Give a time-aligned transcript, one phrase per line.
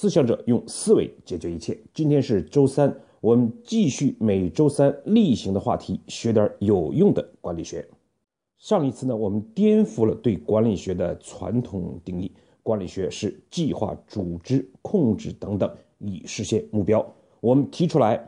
[0.00, 1.78] 思想者用思维解决一切。
[1.92, 2.90] 今天是周三，
[3.20, 7.86] 我们继续每周三例行的话题，学点有用的管理学。
[8.56, 12.32] 上一次呢，我们颠覆了对管理学的传统定义，
[12.62, 17.06] 管理学是计划、组织、控制等等，以实现目标。
[17.42, 18.26] 我们提出来，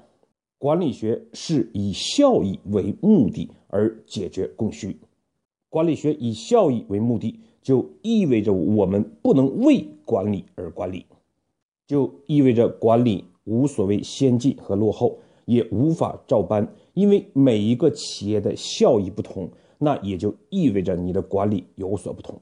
[0.59, 4.95] 管理学是以效益为目的而解决供需。
[5.71, 11.07] 管理学以效益为目的，就意味着我们不能为管理而管理。
[11.87, 22.41] 就意味着管理无所谓先进和落后，也无法照搬，因为每一个企业的效益不同，那也就意味着你的管理有所不同。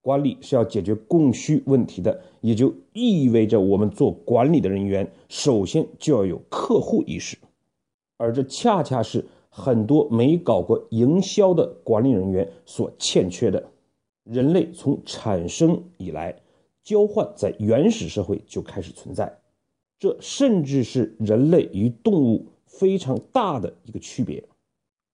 [0.00, 7.36] 管理是要解决供需问题的，也就意味着我们做管理的人员首先就要有客户意识，
[8.16, 13.68] 而这恰恰是很多没搞过营销的管理人员所欠缺的。
[14.24, 16.36] 人类从产生以来。
[16.82, 19.38] 交换在原始社会就开始存在，
[19.98, 24.42] 这甚至是人类与动物非常大的一个区别。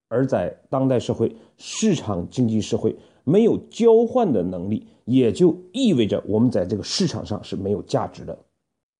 [0.08, 8.38] 而在当代社会，市场经济社会没有交换的能力，也就意味着我们在这个市场上是没有价值的。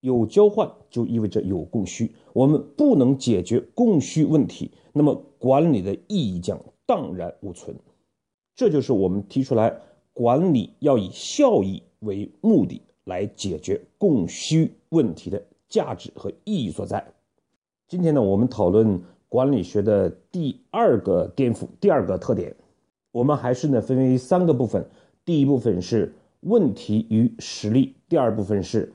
[0.01, 7.75] 有交换就意味着有供需，我们不能解决供需问题，那么管理的意义将荡然无存。
[8.55, 9.79] 这就是我们提出来，
[10.13, 11.81] 管理要以效益。
[12.07, 17.05] 为目的来解决供需问题的价值和意义所在。
[17.87, 22.55] 今天呢，我们讨论管理学的第二个颠覆，第二个特点。
[23.11, 24.85] 我们还是呢分为三个部分：
[25.23, 28.91] 第一部分是问题与实例；第二部分是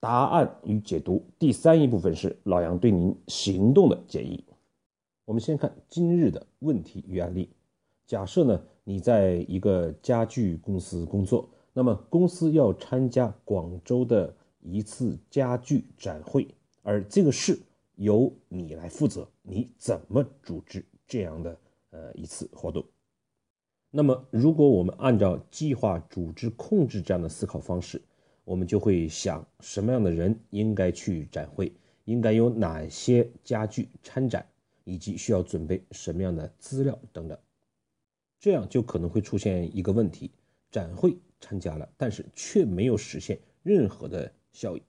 [0.00, 4.44] 答案与解读；第三一部分是老杨对您行动的建议。
[5.24, 7.48] 我们先看今日的问题与案例。
[8.06, 11.48] 假设呢，你在一个家具公司工作。
[11.76, 16.46] 那么公司要参加广州的一次家具展会，
[16.82, 17.58] 而这个事
[17.96, 21.58] 由你来负责，你怎么组织这样的
[21.90, 22.86] 呃一次活动？
[23.90, 28.00] 那么如果我们按照计划、组织、控制这样的思考方式，
[28.44, 31.72] 我们就会想什么样的人应该去展会，
[32.04, 34.46] 应该有哪些家具参展，
[34.84, 37.36] 以及需要准备什么样的资料等等，
[38.38, 40.30] 这样就可能会出现一个问题：
[40.70, 41.16] 展会。
[41.44, 44.82] 参加了，但是却没有实现任何的效益。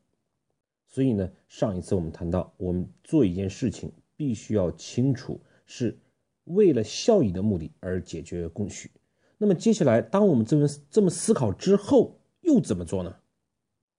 [0.87, 5.99] 所以呢，上一次我们谈到，我们做一件事情必须要清楚是
[6.45, 8.89] 为了效益的目的而解决供需。
[9.37, 13.13] 那么接下来，当我们这么这么思考之后，又怎么做呢？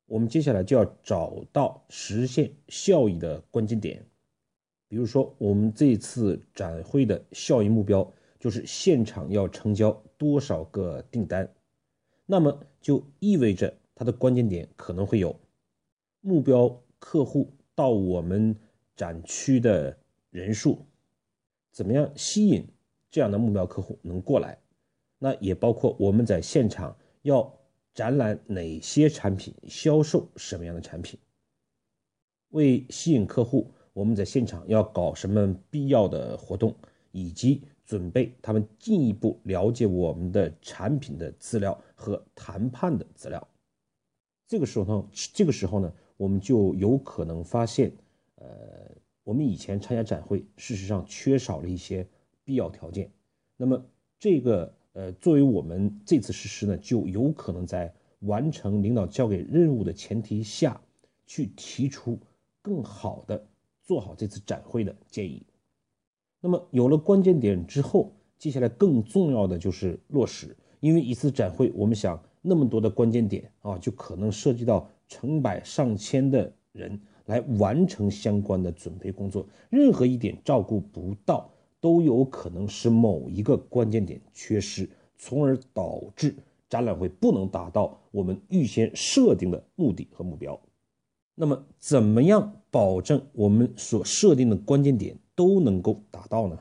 [0.06, 4.06] 我们接下来就要找到实现效益的关键点。
[4.89, 11.53] 比如说，我们这次展会的效益目标就是现场要成交多少个订单。
[12.26, 15.38] 那么就意味着它的关键点可能会有
[16.20, 18.56] 目标客户到我们
[18.97, 19.97] 展区的
[20.31, 20.84] 人数，
[21.70, 22.66] 怎么样吸引
[23.10, 24.59] 这样的目标客户能过来？
[25.19, 27.59] 那也包括我们在现场要
[27.94, 31.19] 展览哪些产品，销售什么样的产品。
[32.48, 36.75] 为吸引客户，我们在现场要搞什么必要的活动，
[37.12, 37.62] 以及。
[37.86, 43.48] 准备他们进一步了解我们的产品的资料和谈判的资料。
[44.47, 47.92] 这个时候呢，这个时候呢，我们就有可能发现，
[48.34, 48.47] 呃，
[49.24, 52.06] 我们以前参加展会，事实上缺少了一些
[52.44, 53.10] 必要条件。
[53.56, 53.82] 那么
[54.18, 60.80] 这个呃，作为我们这次实施呢，就有可能在完成领导交给任务的前提下，
[61.26, 62.18] 去提出
[62.62, 63.47] 更好的
[63.82, 65.42] 做好这次展会的建议。
[66.47, 70.57] 那么有了关键点之后，接下来更重要的就是落实。
[70.79, 86.33] 因为一次展会，我们想那么多的关键点啊，就可能涉及到成百上千的人来完成相关的准备工作，任何一点照顾不到，都有可能使某一个关键点缺失，从而导致
[86.69, 90.57] 展览会不能达到我们预先设定的目的和目标。
[91.38, 95.18] 那么，怎么样保证我们所设定的关键点？
[95.34, 96.59] 都能够达到呢？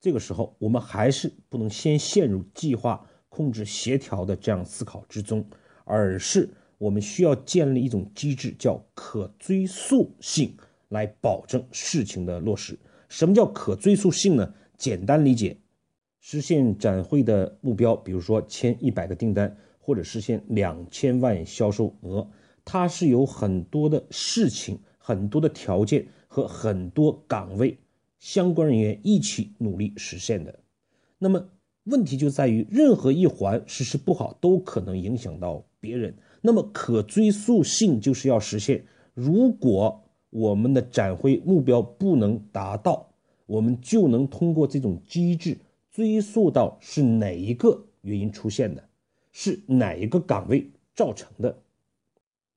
[0.00, 5.44] 这个时候，我们还是不能先陷入计划、控制、协调的这样思考之中，
[5.84, 10.56] 而是我们需要建立一种机制，叫可追溯性，
[10.88, 12.78] 来保证事情的落实。
[13.10, 14.54] 什么叫可追溯性呢？
[14.78, 15.58] 简单理解，
[16.18, 22.26] 实现展会的目标，比如说签一百个订单，或者实现两千万销售额，
[22.66, 26.06] 它是有很多的事情、很多的条件。
[26.28, 27.78] 和很多岗位
[28.18, 30.58] 相关人员一起努力实现的，
[31.18, 31.48] 那么
[31.84, 36.14] 问题就在于任何一环实施不好，都可能影响到别人。
[36.42, 38.84] 那么可追溯性就是要实现。
[39.14, 43.08] 如果我们的展会目标不能达到，
[43.46, 45.56] 我们就能通过这种机制
[45.90, 48.86] 追溯到是哪一个原因出现的，
[49.32, 51.56] 是哪一个岗位造成的。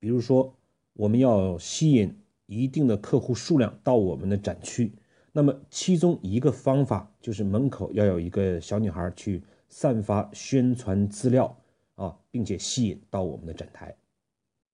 [0.00, 0.52] 比如说，
[0.94, 2.12] 我们要吸引
[2.46, 4.92] 一定的客户数量到我们的展区，
[5.30, 11.54] 那么其中一个方法就是门口要有一个小女孩去散发宣传资料
[11.94, 13.94] 啊，并且吸引到我们的展台。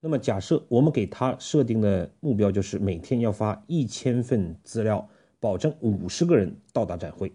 [0.00, 5.08] 那么，假设我们给他设定的目标就是每天要发一千份资料，
[5.40, 7.32] 保证五十个人到达展会，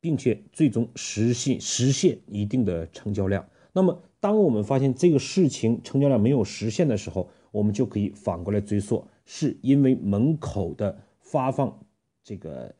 [0.00, 3.48] 并且最终实现实现一定的成交量。
[3.72, 11.76] 那么，当我们发现这个事情成交量没有实现的时候，我们就可以反过来追溯，是因为门口的发放
[12.22, 12.74] 这个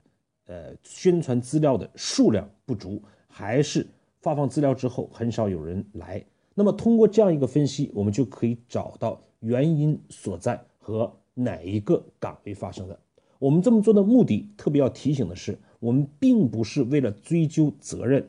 [0.46, 3.86] 呃宣传资料的数量不足，还是
[4.20, 6.22] 发放资料之后很少有人来？
[6.54, 13.00] 那么，通过这样一个分析，我们就可以找到原因所在和哪一个岗位发生的。
[13.38, 18.28] 我们这么做的目的，特别要提醒的是，我们并不是为了追究责任，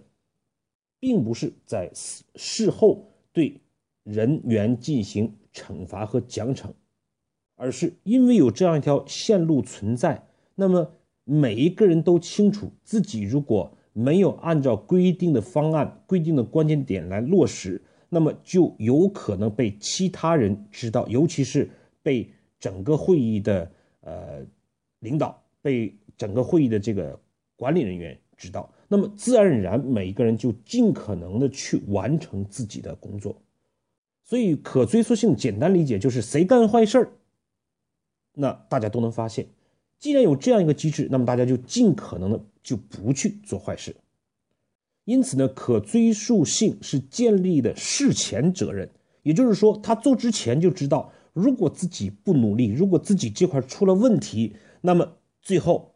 [1.01, 3.59] 并不是在事事后对
[4.03, 6.69] 人员进行惩罚和奖惩，
[7.56, 10.25] 而是因为有这样一条线路存在，
[10.56, 10.94] 那么
[11.25, 17.81] 每一个人都清楚自己如果没有按照规定的方案、规定的关键点来落实。
[18.13, 21.69] 那么就有可能被其他人知道，尤其是
[22.03, 23.71] 被整个会议的
[24.01, 24.45] 呃
[25.00, 27.18] 领导、被整个会议的这个
[27.56, 28.69] 管理人员知道。
[28.93, 33.41] 那么自然而然，每一个人就尽可能的去完成自己的工作。
[34.25, 37.13] 所以可追溯性简单理解就是谁干坏事儿，
[38.33, 39.47] 那大家都能发现。
[39.97, 43.95] 既然有这样一个机制，那么大家就尽可能的就不去做坏事。
[45.05, 48.91] 因此呢，可追溯性是建立的事前责任，
[49.23, 55.95] 也就是说，他做之前就知道，如果自己不努力，如果自己这块出了问题，那么最后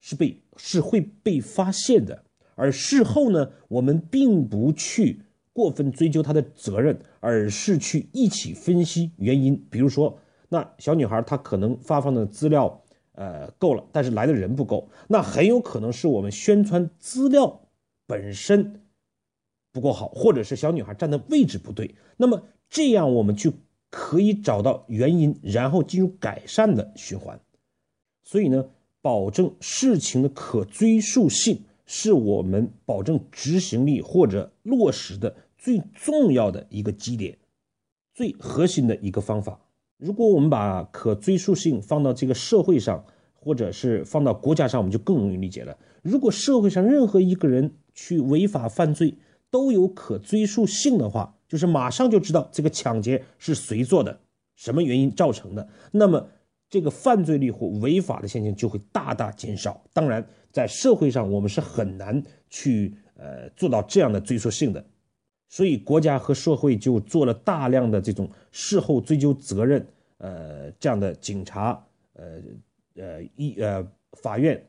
[0.00, 2.24] 是被是会被发现的。
[2.54, 5.22] 而事后呢，我们并不去
[5.52, 9.66] 过分追究他的责任，而是去一起分析原因。
[9.70, 10.18] 比如说，
[10.48, 12.82] 那小女孩她可能发放的资料
[13.12, 17.60] 呃够了，但是来的人不够，那很有可能是我们宣传资料。
[18.04, 18.82] 本身
[19.72, 23.54] 不够好，或者是小女孩站的位置不对，那么这样我们就
[23.88, 27.40] 可以找到原因，然后进入改善的循环。
[28.22, 28.66] 所以呢，
[29.02, 37.36] 保证事情的可追溯性是我们保证执行力或者落实的最重要的一个基点，
[38.14, 39.60] 最核心的一个方法。
[39.98, 43.04] 如果我们把可追溯性放到这个社会上，
[43.34, 45.76] 或者是放到国家上，我们就更容易理解了。
[46.02, 49.16] 如果社会上任何一个人，去违法犯罪
[49.50, 54.20] 都有可追溯性的话，就是马上就知道这个抢劫是谁做的，
[54.56, 56.28] 什么原因造成的，那么
[56.72, 59.84] 这个犯罪率或违法的现象就会大大减少。
[59.92, 64.82] 当然，在社会上我们是很难去呃做到这样的追溯性的，
[65.50, 69.86] 所以国家和社会就做了大量的这种事后追究责任，
[70.16, 71.84] 呃这样的警察，
[72.14, 72.40] 呃
[72.96, 74.64] 呃一呃法院。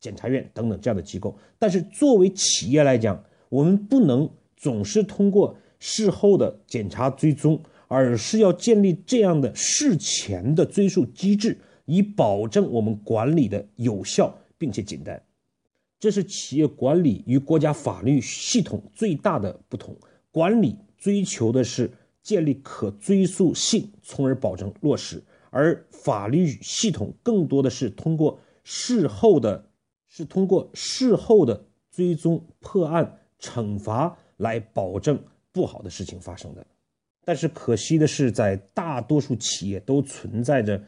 [0.00, 15.20] 检察院等等这样的机构，但是作为企业来讲，我们不能总是通过事后的检查追踪，而是要建立这样的事前的追溯机制，以保证我们管理的有效并且简单。
[15.98, 19.96] 这是企业管理与国家法律系统最大的不同。
[20.30, 21.90] 管理追求的是
[22.22, 25.18] 建立可追溯性，从而保证落实；
[25.50, 29.64] 而法律系统更多的是通过事后的。
[30.10, 36.66] 是通过事后的追踪、破案、惩罚来保证不好的事情发生的。
[37.28, 40.82] 但是可惜的是，在大多数企业都存在着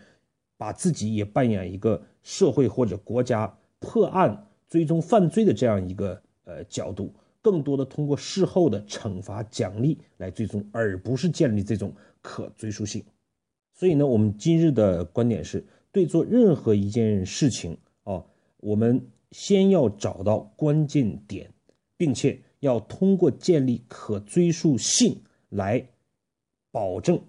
[0.57, 11.93] 把自己也扮演一个社会或者国家破案、追踪犯罪的这样一个呃角度，更多的通过事后的惩罚、奖励来追踪，而不是建立这种
[12.23, 13.05] 可追溯性。
[13.75, 18.25] 所以呢，我们今日的观点是对做任何一件事情哦。
[18.61, 18.99] 我们
[19.31, 21.53] 先要找到关键点，
[21.99, 25.21] 并且要通过建立可追溯性
[25.51, 25.87] 来
[26.71, 27.21] 保证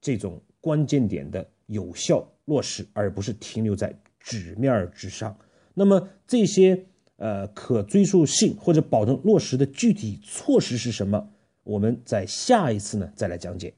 [0.00, 5.36] 这种关键点的有效落实，而不是停留在纸面之上。
[5.74, 11.30] 那么这些呃可追溯性或者保证落实的具体措施是什么？
[11.64, 13.72] 我们在下一次呢再来讲解。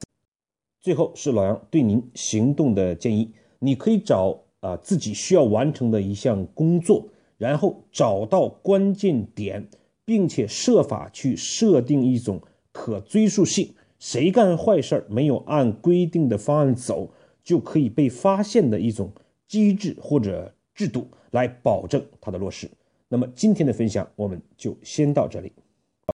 [0.81, 4.41] 最后是老杨对您行动的建议，你可以找。
[4.63, 7.05] 啊，自己需要完成的一项工作，
[7.37, 9.67] 然后找到关键点，
[10.05, 12.41] 并且设法去设定一种
[12.71, 19.09] 可追溯性，谁干坏事没有按规定的方案走，就可以被发现的一种
[19.47, 22.69] 机制或者制度来保证它的落实。
[23.07, 25.53] 那么今天的分享我们就先到这里。